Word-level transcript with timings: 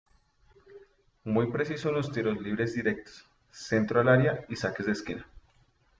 Muy 1.25 1.51
preciso 1.51 1.89
en 1.89 1.93
los 1.97 2.11
tiros 2.11 2.41
libres 2.41 2.73
directos, 2.73 3.23
centros 3.51 4.01
al 4.01 4.09
area 4.11 4.45
y 4.49 4.55
saques 4.55 4.87
de 4.87 4.93
esquina. 4.93 5.27